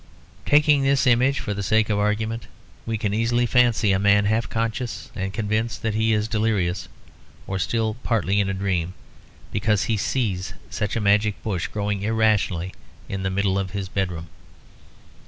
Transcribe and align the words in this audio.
Taking 0.47 0.81
this 0.81 1.05
image 1.05 1.39
for 1.39 1.53
the 1.53 1.61
sake 1.61 1.87
of 1.91 1.99
argument, 1.99 2.47
we 2.87 2.97
can 2.97 3.13
easily 3.13 3.45
fancy 3.45 3.91
a 3.91 3.99
man 3.99 4.25
half 4.25 4.49
conscious 4.49 5.11
and 5.15 5.31
convinced 5.31 5.83
that 5.83 5.93
he 5.93 6.11
is 6.11 6.27
delirious, 6.27 6.87
or 7.45 7.59
still 7.59 7.93
partly 8.01 8.39
in 8.39 8.49
a 8.49 8.53
dream, 8.55 8.95
because 9.51 9.83
he 9.83 9.97
sees 9.97 10.55
such 10.71 10.95
a 10.95 10.99
magic 11.01 11.43
bush 11.43 11.67
growing 11.67 12.01
irrationally 12.01 12.73
in 13.07 13.21
the 13.21 13.29
middle 13.29 13.59
of 13.59 13.73
his 13.77 13.89
bedroom. 13.89 14.29